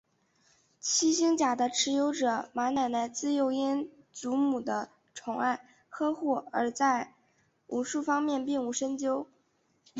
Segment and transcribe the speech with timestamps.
[0.79, 7.13] 七星甲的持有者马奶奶自幼因祖母的宠爱呵护而在
[7.67, 9.27] 武术方面并无深究。